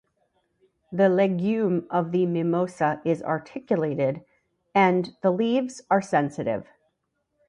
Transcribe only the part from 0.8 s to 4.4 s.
The legume of the Mimosa is articulated,